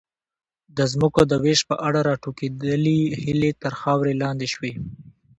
[0.77, 4.71] د ځمکو د وېش په اړه راټوکېدلې هیلې تر خاورې لاندې شوې.